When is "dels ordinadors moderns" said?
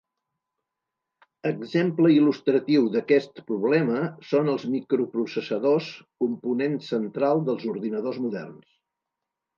7.51-8.71